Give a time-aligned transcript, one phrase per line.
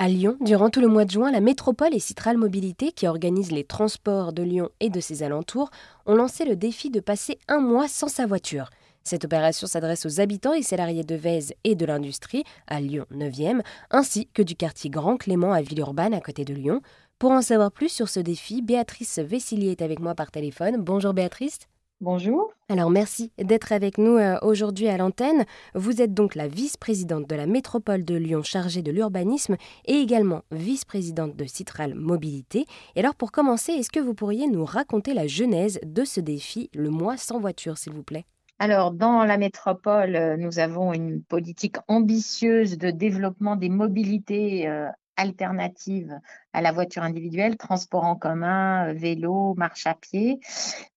[0.00, 3.50] À Lyon, durant tout le mois de juin, la métropole et Citral Mobilité, qui organisent
[3.50, 5.70] les transports de Lyon et de ses alentours,
[6.06, 8.70] ont lancé le défi de passer un mois sans sa voiture.
[9.02, 13.62] Cette opération s'adresse aux habitants et salariés de Vèze et de l'industrie, à Lyon 9e,
[13.90, 16.80] ainsi que du quartier Grand Clément à Villeurbanne, à côté de Lyon.
[17.18, 20.76] Pour en savoir plus sur ce défi, Béatrice Vessillier est avec moi par téléphone.
[20.76, 21.58] Bonjour Béatrice.
[22.00, 22.52] Bonjour.
[22.68, 25.44] Alors merci d'être avec nous euh, aujourd'hui à l'antenne.
[25.74, 30.42] Vous êtes donc la vice-présidente de la métropole de Lyon chargée de l'urbanisme et également
[30.52, 32.66] vice-présidente de Citral Mobilité.
[32.94, 36.70] Et alors pour commencer, est-ce que vous pourriez nous raconter la genèse de ce défi,
[36.72, 38.26] le mois sans voiture, s'il vous plaît?
[38.60, 44.88] Alors, dans la métropole, euh, nous avons une politique ambitieuse de développement des mobilités euh,
[45.18, 46.18] alternatives
[46.54, 50.40] à la voiture individuelle, transport en commun, euh, vélo, marche à pied.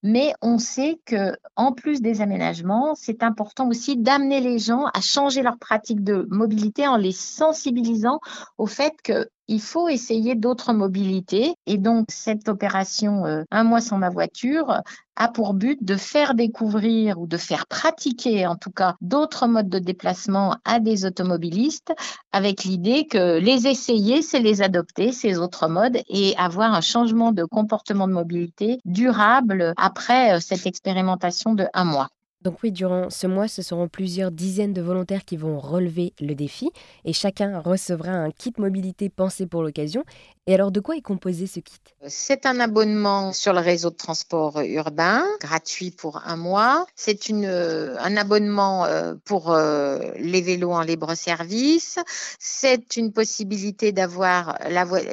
[0.04, 5.02] Mais on sait que en plus des aménagements, c'est important aussi d'amener les gens à
[5.02, 8.20] changer leur pratique de mobilité en les sensibilisant
[8.58, 11.54] au fait que il faut essayer d'autres mobilités.
[11.68, 14.82] Et donc, cette opération euh, Un mois sans ma voiture
[15.18, 19.68] a pour but de faire découvrir ou de faire pratiquer, en tout cas, d'autres modes
[19.68, 21.94] de déplacement à des automobilistes,
[22.32, 27.34] avec l'idée que les essayer, c'est les adopter, ces autres modes, et avoir un changement
[27.34, 32.08] de comportement de mobilité durable après euh, cette expérimentation de un mois.
[32.42, 36.34] Donc oui, durant ce mois, ce seront plusieurs dizaines de volontaires qui vont relever le
[36.34, 36.72] défi
[37.06, 40.04] et chacun recevra un kit mobilité pensé pour l'occasion.
[40.48, 41.80] Et alors, de quoi est composé ce kit?
[42.08, 46.88] C'est un abonnement sur le réseau de transport urbain, gratuit pour un mois.
[46.96, 52.00] C'est euh, un abonnement euh, pour euh, les vélos en libre service.
[52.40, 54.58] C'est une possibilité d'avoir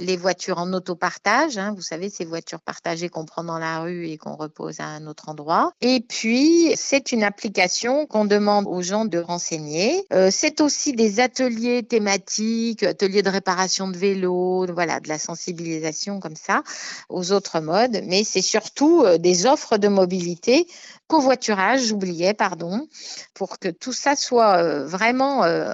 [0.00, 1.58] les voitures en autopartage.
[1.58, 1.74] Hein.
[1.76, 5.06] Vous savez, ces voitures partagées qu'on prend dans la rue et qu'on repose à un
[5.06, 5.72] autre endroit.
[5.82, 10.04] Et puis, c'est une application qu'on demande aux gens de renseigner.
[10.30, 16.36] c'est aussi des ateliers thématiques, ateliers de réparation de vélos, voilà, de la sensibilisation comme
[16.36, 16.62] ça
[17.08, 20.66] aux autres modes, mais c'est surtout euh, des offres de mobilité,
[21.06, 22.88] covoiturage, j'oubliais, pardon,
[23.34, 25.72] pour que tout ça soit euh, vraiment euh,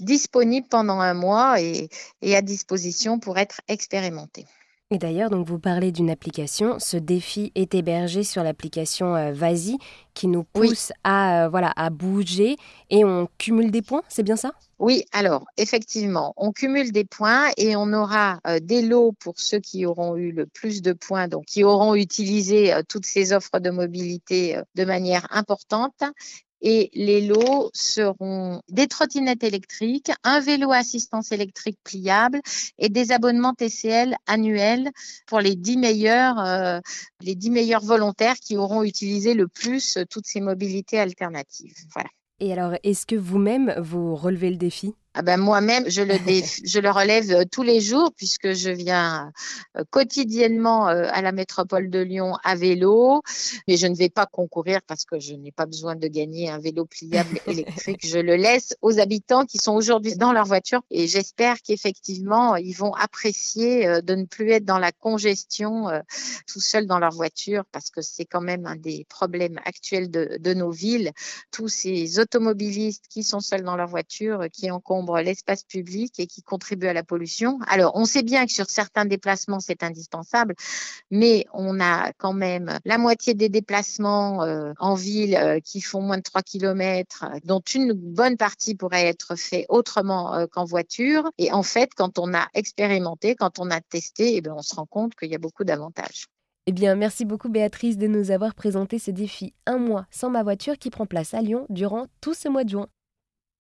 [0.00, 1.88] disponible pendant un mois et
[2.22, 4.46] à disposition pour être expérimenté.
[4.90, 6.78] Et d'ailleurs, donc vous parlez d'une application.
[6.78, 9.76] Ce défi est hébergé sur l'application euh, Vasi
[10.14, 12.56] qui nous pousse à euh, voilà à bouger
[12.88, 14.00] et on cumule des points.
[14.08, 14.52] C'est bien ça?
[14.78, 15.04] Oui.
[15.12, 19.84] Alors effectivement, on cumule des points et on aura euh, des lots pour ceux qui
[19.84, 24.58] auront eu le plus de points, donc qui auront utilisé toutes ces offres de mobilité
[24.74, 26.02] de manière importante
[26.60, 32.40] et les lots seront des trottinettes électriques, un vélo assistance électrique pliable
[32.78, 34.90] et des abonnements TCL annuels
[35.26, 36.80] pour les dix meilleurs, euh,
[37.20, 41.74] les dix meilleurs volontaires qui auront utilisé le plus toutes ces mobilités alternatives.
[41.94, 42.10] Voilà.
[42.40, 44.94] Et alors, est-ce que vous-même, vous relevez le défi?
[45.14, 46.14] Ah ben moi-même, je le,
[46.64, 49.32] je le relève euh, tous les jours puisque je viens
[49.76, 53.22] euh, quotidiennement euh, à la métropole de Lyon à vélo,
[53.66, 56.58] mais je ne vais pas concourir parce que je n'ai pas besoin de gagner un
[56.58, 58.06] vélo pliable électrique.
[58.06, 62.74] Je le laisse aux habitants qui sont aujourd'hui dans leur voiture et j'espère qu'effectivement, ils
[62.74, 65.86] vont apprécier de ne plus être dans la congestion
[66.46, 70.36] tout seuls dans leur voiture parce que c'est quand même un des problèmes actuels de,
[70.38, 71.12] de nos villes.
[71.50, 74.68] Tous ces automobilistes qui sont seuls dans leur voiture, qui
[75.22, 77.58] l'espace public et qui contribue à la pollution.
[77.66, 80.54] Alors, on sait bien que sur certains déplacements, c'est indispensable,
[81.10, 86.00] mais on a quand même la moitié des déplacements euh, en ville euh, qui font
[86.00, 91.30] moins de 3 km, dont une bonne partie pourrait être fait autrement euh, qu'en voiture.
[91.38, 94.74] Et en fait, quand on a expérimenté, quand on a testé, eh bien, on se
[94.74, 96.26] rend compte qu'il y a beaucoup d'avantages.
[96.66, 100.42] Eh bien, merci beaucoup Béatrice de nous avoir présenté ce défi Un mois sans ma
[100.42, 102.88] voiture qui prend place à Lyon durant tout ce mois de juin.